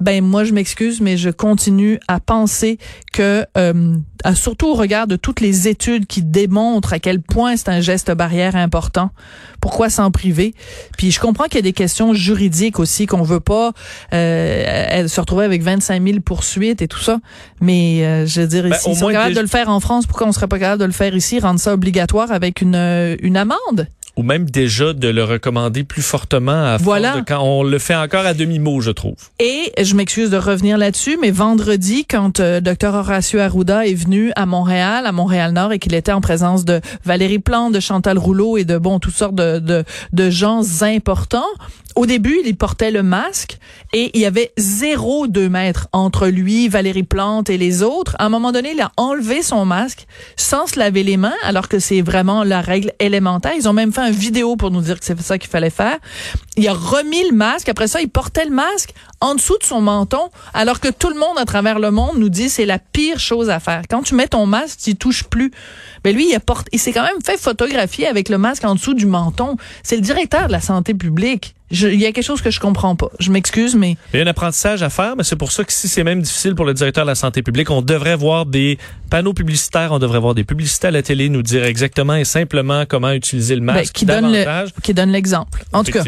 ben 0.00 0.22
moi 0.22 0.44
je 0.44 0.52
m'excuse 0.52 1.00
mais 1.00 1.16
je 1.16 1.30
continue 1.30 1.98
à 2.08 2.20
penser 2.20 2.78
que 3.12 3.46
euh, 3.56 3.96
surtout 4.34 4.66
au 4.66 4.74
regard 4.74 5.06
de 5.06 5.16
toutes 5.16 5.40
les 5.40 5.68
études 5.68 6.06
qui 6.06 6.22
démontrent 6.22 6.92
à 6.92 6.98
quel 6.98 7.22
point 7.22 7.56
c'est 7.56 7.68
un 7.68 7.80
geste 7.80 8.10
barrière 8.10 8.56
important 8.56 9.10
pourquoi 9.60 9.88
s'en 9.88 10.10
priver? 10.10 10.54
Puis 10.98 11.10
je 11.10 11.18
comprends 11.18 11.44
qu'il 11.44 11.54
y 11.54 11.58
a 11.60 11.62
des 11.62 11.72
questions 11.72 12.12
juridiques 12.12 12.78
aussi 12.78 13.06
qu'on 13.06 13.22
veut 13.22 13.40
pas 13.40 13.72
euh, 14.12 15.08
se 15.08 15.20
retrouver 15.20 15.46
avec 15.46 15.62
25 15.62 16.06
000 16.06 16.20
poursuites 16.20 16.82
et 16.82 16.88
tout 16.88 17.00
ça 17.00 17.18
mais 17.60 18.04
euh, 18.04 18.26
je 18.26 18.42
veux 18.42 18.46
dire 18.46 18.64
ben, 18.64 18.76
ils 18.86 18.96
sont 18.96 19.08
capables 19.08 19.34
de 19.34 19.40
le 19.40 19.46
faire 19.46 19.70
en 19.70 19.80
France 19.80 20.06
pourquoi 20.06 20.26
on 20.26 20.32
serait 20.32 20.48
pas 20.48 20.58
capable 20.58 20.80
de 20.80 20.86
le 20.86 20.92
faire 20.92 21.14
ici 21.14 21.38
rendre 21.38 21.60
ça 21.60 21.72
obligatoire 21.72 22.30
avec 22.30 22.60
une 22.60 23.16
une 23.22 23.36
amende? 23.36 23.86
Ou 24.16 24.22
même 24.22 24.48
déjà 24.48 24.92
de 24.92 25.08
le 25.08 25.24
recommander 25.24 25.84
plus 25.84 26.02
fortement 26.02 26.52
à 26.52 26.76
voilà. 26.76 27.22
quand 27.26 27.42
on 27.42 27.62
le 27.62 27.78
fait 27.78 27.96
encore 27.96 28.26
à 28.26 28.34
demi-mot, 28.34 28.80
je 28.80 28.90
trouve. 28.90 29.16
Et 29.38 29.72
je 29.80 29.94
m'excuse 29.94 30.30
de 30.30 30.36
revenir 30.36 30.78
là-dessus, 30.78 31.18
mais 31.20 31.30
vendredi, 31.30 32.04
quand 32.04 32.40
euh, 32.40 32.60
Dr 32.60 32.94
Horacio 32.94 33.40
Arruda 33.40 33.86
est 33.86 33.94
venu 33.94 34.32
à 34.36 34.46
Montréal, 34.46 35.06
à 35.06 35.12
Montréal-Nord, 35.12 35.72
et 35.72 35.78
qu'il 35.78 35.94
était 35.94 36.12
en 36.12 36.20
présence 36.20 36.64
de 36.64 36.80
Valérie 37.04 37.38
Plante, 37.38 37.72
de 37.72 37.80
Chantal 37.80 38.18
Rouleau 38.18 38.56
et 38.56 38.64
de 38.64 38.78
bon 38.78 38.98
toutes 38.98 39.14
sortes 39.14 39.34
de, 39.34 39.58
de, 39.58 39.84
de 40.12 40.30
gens 40.30 40.62
importants, 40.82 41.44
au 41.96 42.06
début, 42.06 42.40
il 42.44 42.56
portait 42.56 42.90
le 42.90 43.04
masque 43.04 43.58
et 43.92 44.10
il 44.14 44.20
y 44.20 44.26
avait 44.26 44.52
zéro 44.56 45.28
deux 45.28 45.48
mètres 45.48 45.86
entre 45.92 46.26
lui, 46.26 46.68
Valérie 46.68 47.04
Plante 47.04 47.50
et 47.50 47.56
les 47.56 47.84
autres. 47.84 48.16
À 48.18 48.26
un 48.26 48.28
moment 48.28 48.50
donné, 48.50 48.72
il 48.74 48.80
a 48.80 48.90
enlevé 48.96 49.42
son 49.42 49.64
masque 49.64 50.06
sans 50.36 50.66
se 50.66 50.76
laver 50.76 51.04
les 51.04 51.16
mains, 51.16 51.36
alors 51.44 51.68
que 51.68 51.78
c'est 51.78 52.00
vraiment 52.00 52.42
la 52.42 52.60
règle 52.60 52.92
élémentaire. 52.98 53.52
Ils 53.56 53.68
ont 53.68 53.72
même 53.72 53.92
fait 53.92 54.00
une 54.06 54.14
vidéo 54.14 54.56
pour 54.56 54.70
nous 54.70 54.80
dire 54.80 54.98
que 54.98 55.04
c'est 55.04 55.20
ça 55.20 55.38
qu'il 55.38 55.50
fallait 55.50 55.70
faire. 55.70 55.98
Il 56.56 56.66
a 56.68 56.72
remis 56.72 57.28
le 57.28 57.34
masque. 57.34 57.68
Après 57.68 57.88
ça, 57.88 58.00
il 58.00 58.08
portait 58.08 58.44
le 58.44 58.50
masque 58.50 58.94
en 59.20 59.34
dessous 59.34 59.56
de 59.58 59.64
son 59.64 59.80
menton, 59.80 60.30
alors 60.52 60.80
que 60.80 60.88
tout 60.88 61.08
le 61.08 61.18
monde 61.18 61.38
à 61.38 61.44
travers 61.44 61.78
le 61.78 61.90
monde 61.90 62.18
nous 62.18 62.28
dit 62.28 62.50
c'est 62.50 62.66
la 62.66 62.78
pire 62.78 63.18
chose 63.18 63.50
à 63.50 63.60
faire. 63.60 63.82
Quand 63.88 64.02
tu 64.02 64.14
mets 64.14 64.28
ton 64.28 64.46
masque, 64.46 64.80
tu 64.82 64.96
touches 64.96 65.24
plus. 65.24 65.50
Mais 66.04 66.12
lui, 66.12 66.28
il, 66.28 66.34
a 66.34 66.40
porté, 66.40 66.68
il 66.72 66.78
s'est 66.78 66.92
quand 66.92 67.04
même 67.04 67.22
fait 67.24 67.38
photographier 67.38 68.06
avec 68.06 68.28
le 68.28 68.38
masque 68.38 68.64
en 68.64 68.74
dessous 68.74 68.94
du 68.94 69.06
menton. 69.06 69.56
C'est 69.82 69.96
le 69.96 70.02
directeur 70.02 70.46
de 70.48 70.52
la 70.52 70.60
santé 70.60 70.92
publique 70.94 71.54
il 71.74 72.00
y 72.00 72.06
a 72.06 72.12
quelque 72.12 72.24
chose 72.24 72.42
que 72.42 72.50
je 72.50 72.60
comprends 72.60 72.96
pas. 72.96 73.08
Je 73.18 73.30
m'excuse, 73.30 73.74
mais... 73.74 73.96
Il 74.12 74.18
y 74.18 74.20
a 74.20 74.24
un 74.24 74.28
apprentissage 74.28 74.82
à 74.82 74.90
faire, 74.90 75.16
mais 75.16 75.24
c'est 75.24 75.36
pour 75.36 75.52
ça 75.52 75.64
que 75.64 75.72
si 75.72 75.88
c'est 75.88 76.04
même 76.04 76.22
difficile 76.22 76.54
pour 76.54 76.64
le 76.64 76.74
directeur 76.74 77.04
de 77.04 77.10
la 77.10 77.14
santé 77.14 77.42
publique, 77.42 77.70
on 77.70 77.82
devrait 77.82 78.16
voir 78.16 78.46
des 78.46 78.78
panneaux 79.10 79.34
publicitaires, 79.34 79.92
on 79.92 79.98
devrait 79.98 80.20
voir 80.20 80.34
des 80.34 80.44
publicités 80.44 80.88
à 80.88 80.90
la 80.90 81.02
télé 81.02 81.28
nous 81.28 81.42
dire 81.42 81.64
exactement 81.64 82.14
et 82.14 82.24
simplement 82.24 82.84
comment 82.86 83.12
utiliser 83.12 83.54
le 83.54 83.60
ben, 83.60 83.74
masque 83.74 83.92
qui, 83.92 84.06
donne 84.06 84.36
qui 84.82 84.94
donne 84.94 85.10
l'exemple. 85.10 85.64
En 85.72 85.84
tout 85.84 85.92
cas. 85.92 86.02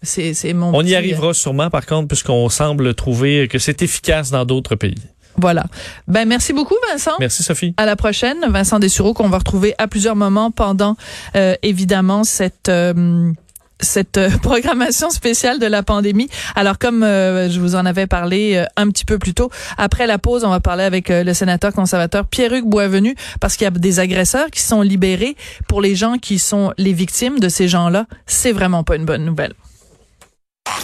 C'est, 0.00 0.32
c'est 0.32 0.52
mon 0.52 0.72
On 0.74 0.82
y 0.82 0.94
arrivera 0.94 1.34
sûrement, 1.34 1.70
par 1.70 1.84
contre, 1.84 2.06
puisqu'on 2.06 2.48
semble 2.48 2.94
trouver 2.94 3.48
que 3.48 3.58
c'est 3.58 3.82
efficace 3.82 4.30
dans 4.30 4.44
d'autres 4.44 4.76
pays. 4.76 4.94
Voilà. 5.38 5.64
Ben 6.08 6.26
merci 6.26 6.52
beaucoup 6.52 6.74
Vincent. 6.90 7.12
Merci 7.20 7.42
Sophie. 7.42 7.74
À 7.76 7.86
la 7.86 7.96
prochaine, 7.96 8.38
Vincent 8.48 8.80
Dessureau 8.80 9.14
qu'on 9.14 9.28
va 9.28 9.38
retrouver 9.38 9.74
à 9.78 9.86
plusieurs 9.86 10.16
moments 10.16 10.50
pendant 10.50 10.96
euh, 11.36 11.54
évidemment 11.62 12.24
cette 12.24 12.68
euh, 12.68 13.32
cette 13.80 14.18
euh, 14.18 14.30
programmation 14.42 15.10
spéciale 15.10 15.58
de 15.58 15.66
la 15.66 15.82
pandémie. 15.82 16.28
Alors, 16.54 16.78
comme 16.78 17.02
euh, 17.02 17.48
je 17.48 17.60
vous 17.60 17.74
en 17.74 17.86
avais 17.86 18.06
parlé 18.06 18.56
euh, 18.56 18.64
un 18.76 18.88
petit 18.88 19.04
peu 19.04 19.18
plus 19.18 19.34
tôt, 19.34 19.50
après 19.76 20.06
la 20.06 20.18
pause, 20.18 20.44
on 20.44 20.50
va 20.50 20.60
parler 20.60 20.84
avec 20.84 21.08
le 21.08 21.32
sénateur 21.34 21.72
conservateur 21.72 22.26
Pierre-Hugues 22.26 22.68
Boisvenu, 22.68 23.14
parce 23.40 23.56
qu'il 23.56 23.64
y 23.64 23.68
a 23.68 23.70
des 23.70 24.00
agresseurs 24.00 24.50
qui 24.50 24.60
sont 24.60 24.82
libérés. 24.82 25.36
Pour 25.68 25.80
les 25.80 25.94
gens 25.94 26.18
qui 26.18 26.38
sont 26.38 26.72
les 26.78 26.92
victimes 26.92 27.38
de 27.38 27.48
ces 27.48 27.68
gens-là, 27.68 28.06
c'est 28.26 28.52
vraiment 28.52 28.84
pas 28.84 28.96
une 28.96 29.04
bonne 29.04 29.24
nouvelle. 29.24 29.54